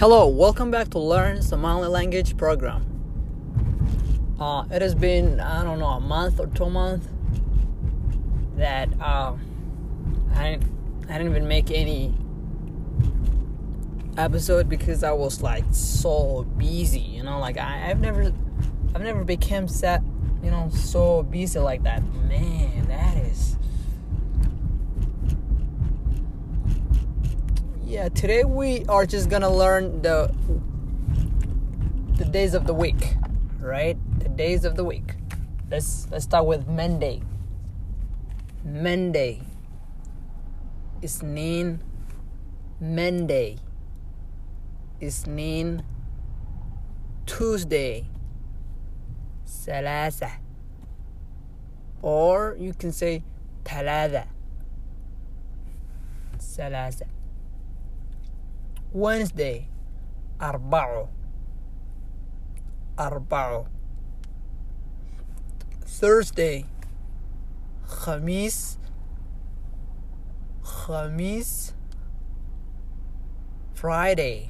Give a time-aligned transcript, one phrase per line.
[0.00, 2.86] Hello, welcome back to Learn Somali Language program.
[4.40, 7.06] Uh, it has been I don't know a month or two months
[8.56, 9.36] that uh,
[10.34, 12.14] I didn't, I didn't even make any
[14.16, 17.00] episode because I was like so busy.
[17.00, 18.32] You know, like I, I've never
[18.94, 20.00] I've never became set
[20.42, 22.02] you know so busy like that.
[22.26, 23.58] Man, that is
[27.90, 30.32] yeah today we are just gonna learn the
[32.16, 33.16] the days of the week
[33.60, 33.96] right?
[34.20, 35.14] The days of the week.
[35.70, 37.22] Let's let's start with monday.
[38.64, 39.42] Monday.
[41.02, 41.80] Isnin
[42.80, 43.58] monday.
[45.00, 45.84] Isnin
[47.26, 48.06] tuesday.
[49.46, 50.32] Salasa.
[52.02, 53.22] Or you can say
[53.64, 54.26] talada.
[56.38, 57.19] Salasa.
[58.93, 59.61] Wednesday
[60.41, 61.09] أربعة
[62.99, 63.65] أربعة
[66.01, 66.65] Thursday
[67.85, 68.79] خميس
[70.61, 71.75] خميس
[73.75, 74.49] Friday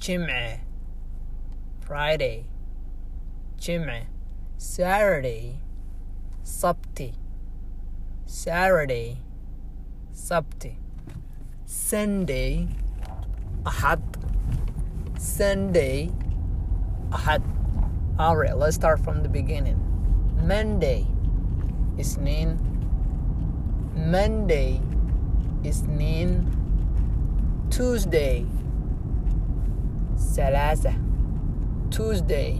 [0.00, 0.58] جمعة
[1.88, 2.44] Friday
[3.58, 4.06] جمعة
[4.58, 5.54] Saturday
[6.44, 7.12] سبتي
[8.26, 9.16] Saturday
[10.12, 10.78] سبتي
[11.66, 12.66] Sunday
[13.65, 14.01] axad
[15.17, 16.09] sunday.
[17.11, 17.41] Axad
[18.19, 19.79] alright let's start from the beginning.
[20.45, 21.07] Monday
[21.97, 22.57] isniin
[23.95, 24.81] monday
[25.63, 26.31] isniin
[27.69, 28.45] tuesday
[30.17, 30.93] salaasa
[31.93, 32.57] tuesday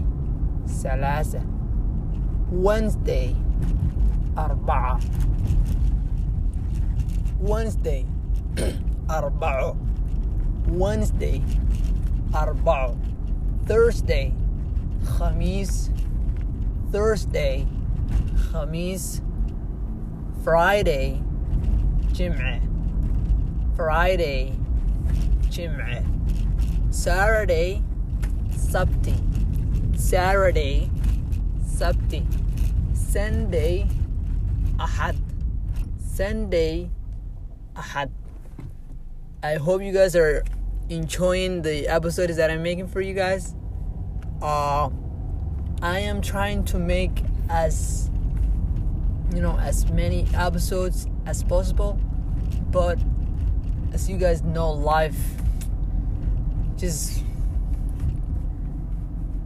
[0.65, 1.41] salaasa
[2.51, 3.35] wednesday
[4.35, 5.01] arbaca
[7.41, 8.05] wednesday
[9.17, 9.73] arbaco
[10.72, 11.41] Wednesday
[12.34, 12.94] أربعة
[13.69, 14.33] Thursday
[15.05, 15.90] خميس
[16.92, 17.67] Thursday
[18.36, 19.23] خميس
[20.45, 21.23] Friday
[22.14, 22.61] جمعة
[23.77, 24.52] Friday
[25.51, 26.02] جمعة
[26.90, 27.83] Saturday
[28.56, 29.14] سبتي
[29.96, 30.89] Saturday
[31.67, 32.24] سبتي
[33.12, 33.86] Sunday
[34.80, 35.17] أحد
[36.17, 36.89] Sunday
[37.79, 38.11] أحد
[39.42, 40.42] I hope you guys are
[40.89, 43.55] enjoying the episodes that I'm making for you guys.
[44.42, 44.89] Uh,
[45.82, 48.10] I am trying to make as
[49.33, 51.99] you know as many episodes as possible,
[52.72, 52.99] but
[53.93, 55.17] as you guys know, life
[56.77, 57.23] just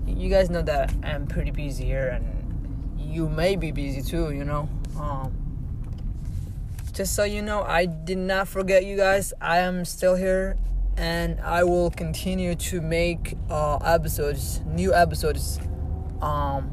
[0.08, 4.32] you guys know that I'm pretty busy here, and you may be busy too.
[4.32, 4.70] You know.
[5.00, 5.48] Um,
[6.94, 9.32] just so you know, I did not forget you guys.
[9.40, 10.58] I am still here
[10.98, 15.60] and I will continue to make uh, episodes, new episodes,
[16.22, 16.66] um,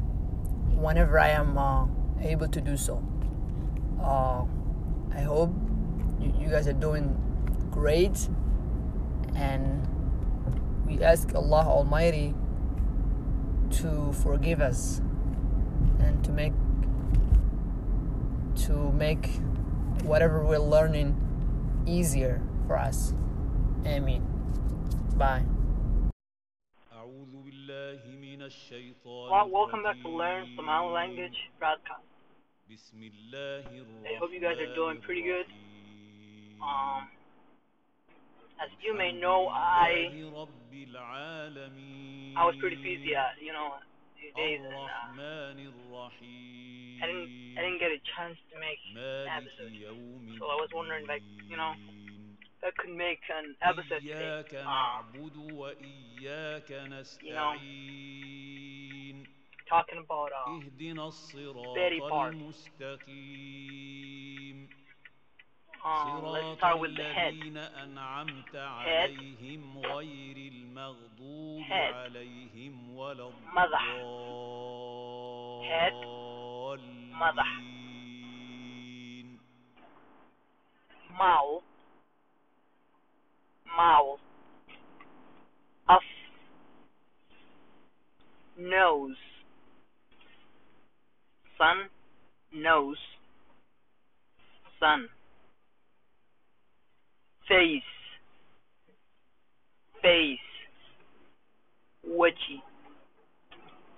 [0.75, 1.85] whenever I am uh,
[2.21, 3.03] able to do so.
[4.01, 4.43] Uh,
[5.15, 5.53] I hope
[6.19, 7.15] you, you guys are doing
[7.69, 8.27] great
[9.35, 9.87] and
[10.87, 12.33] we ask Allah Almighty
[13.71, 15.01] to forgive us
[15.99, 16.53] and to make
[18.55, 19.29] to make
[20.03, 21.15] whatever we're learning
[21.85, 23.13] easier for us.
[23.85, 24.21] Amen.
[25.17, 25.43] Bye.
[29.31, 32.01] Well, welcome back to Learn Somali Language broadcast.
[34.05, 35.45] I hope you guys are doing pretty good.
[36.61, 37.07] Um,
[38.59, 40.09] as you may know, I
[42.35, 43.81] I was pretty busy, uh, you know, a
[44.19, 45.13] few days, and uh,
[47.03, 48.97] I didn't I didn't get a chance to make an
[49.45, 49.71] episode.
[50.39, 51.73] So I was wondering, like, you know,
[52.65, 57.65] that could make an episode إياك نعبد وإياك نستعين
[59.69, 61.77] talking about uh, اهدنا الصراط
[62.13, 63.09] المستقيم
[65.85, 66.79] um, let's start
[67.83, 73.85] أنعمت عليهم غير المغضوب عليهم ولا الضالين
[81.19, 81.74] mouth
[92.55, 92.97] Nose.
[94.79, 95.07] Sun.
[97.47, 97.81] Face.
[100.01, 100.39] Face.
[102.05, 102.63] Witchy.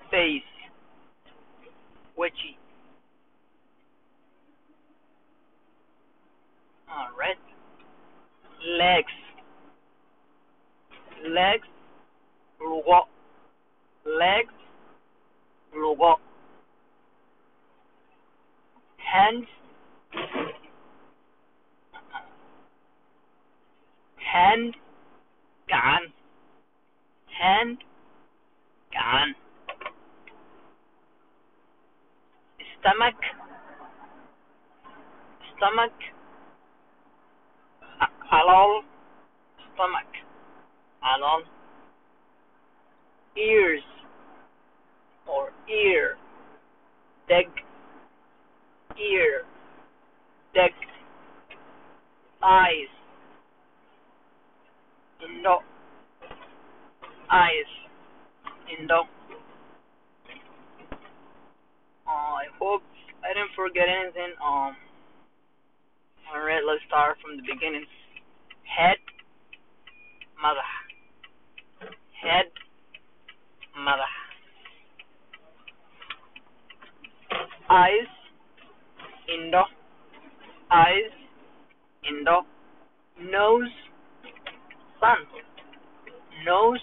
[0.09, 0.41] Face.
[2.17, 2.57] Witchy.
[6.89, 7.37] Alright.
[8.79, 9.16] Legs.
[24.17, 24.75] hand
[25.69, 26.13] gacan
[27.39, 27.77] hand
[28.93, 29.35] gacan
[32.79, 33.15] stomach.
[35.57, 35.91] Stomach.
[38.31, 38.81] Calool
[39.73, 40.11] stomach.
[41.03, 41.41] Calool
[43.37, 43.83] ears.
[45.27, 46.17] Or ear.
[47.27, 47.47] Deg
[48.97, 49.46] ear
[50.57, 50.73] deg
[52.41, 52.89] eyes.
[55.21, 55.61] Indo
[57.31, 57.69] eyes.
[58.73, 59.01] Indo
[62.07, 62.81] uh, I hope
[63.23, 64.75] I didn't forget anything um
[66.33, 67.85] alright let's start from the beginning.
[68.65, 68.97] Head
[70.41, 70.65] mother.
[72.19, 72.49] Head
[73.77, 74.09] mother.
[77.69, 78.09] Eyes
[79.29, 79.76] indo
[80.71, 81.11] eyes
[82.09, 82.45] indo
[83.19, 83.71] nose
[84.99, 85.25] sun.
[86.45, 86.81] Nose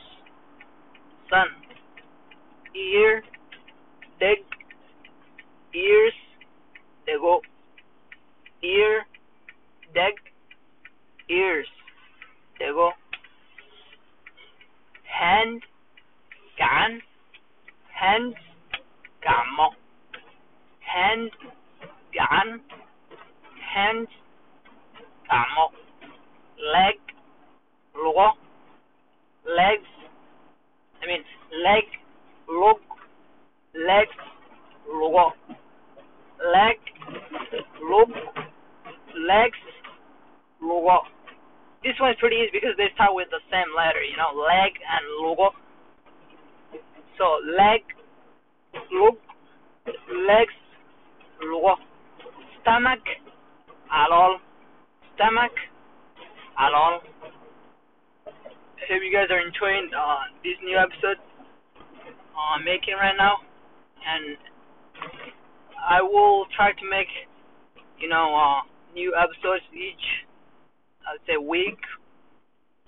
[1.30, 1.48] sun.
[2.74, 3.22] Ear
[4.20, 4.42] deg
[5.74, 6.14] ears
[7.06, 7.40] dego
[8.62, 9.06] ear
[9.94, 10.14] deg
[11.28, 11.70] ears
[12.58, 12.92] dego
[15.04, 15.62] hand
[16.58, 17.00] gacan
[18.00, 18.36] hands
[19.26, 19.68] gacmo
[20.80, 21.30] hand
[22.16, 22.60] gacan
[23.74, 24.08] hands
[25.28, 25.66] gacmo
[26.74, 26.98] leg
[27.96, 28.28] lugo
[29.44, 29.90] legs
[31.02, 31.22] I mean
[31.66, 31.86] leg
[32.48, 32.78] lug
[33.74, 34.18] legs
[34.86, 35.26] lugo
[36.54, 36.78] leg
[37.90, 38.10] lug
[39.28, 39.62] legs
[40.62, 40.98] lugo
[41.82, 44.72] this one is pretty easy because they start with the same letter you know leg
[44.86, 45.50] and lugo
[47.18, 47.26] so
[47.58, 47.82] leg
[48.92, 49.18] lug
[50.30, 50.58] legs
[51.42, 51.74] lugo
[52.60, 53.02] stomach
[53.94, 54.38] calool
[55.14, 55.54] stomach?
[56.58, 56.98] Calool
[58.26, 61.22] I hope you guys are enjoying uh, this new episode
[62.34, 63.38] uh, I'm making right now,
[64.04, 64.36] and
[65.78, 67.06] I will try to make,
[67.98, 70.04] you know, uh, new episodes each,
[71.06, 71.78] I'd say week,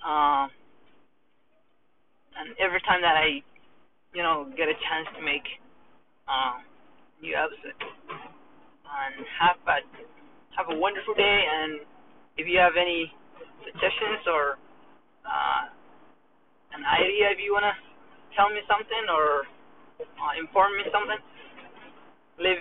[0.05, 0.51] uh,
[2.37, 3.41] and every time that I,
[4.13, 5.47] you know, get a chance to make
[6.29, 6.59] uh,
[7.23, 7.79] new episodes.
[8.87, 9.81] And have a
[10.57, 11.81] have a wonderful day, and
[12.37, 13.13] if you have any
[13.65, 14.57] suggestions or
[15.29, 15.69] uh,
[16.73, 17.73] an idea if you wanna
[18.37, 19.45] tell me something or
[20.01, 21.21] uh, inform me something,
[22.41, 22.61] leave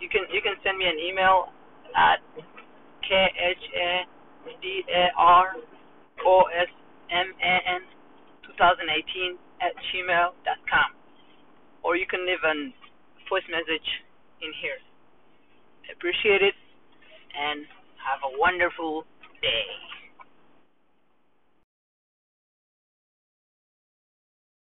[0.00, 1.50] you can you can send me an email
[1.94, 2.18] at
[3.06, 4.06] k h a
[4.62, 5.54] d a r
[6.26, 6.70] o s
[7.10, 7.82] m a n
[8.46, 10.90] 2018 at gmail dot com,
[11.82, 12.54] or you can leave a
[13.30, 13.88] voice message
[14.42, 14.78] in here.
[15.86, 16.54] I appreciate it,
[17.38, 17.66] and
[18.00, 19.04] have a wonderful
[19.42, 19.66] day.